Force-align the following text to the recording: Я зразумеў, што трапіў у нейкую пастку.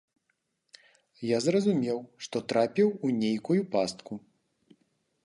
Я 1.31 1.37
зразумеў, 1.47 1.99
што 2.27 2.37
трапіў 2.53 2.87
у 3.09 3.13
нейкую 3.21 3.61
пастку. 3.77 4.13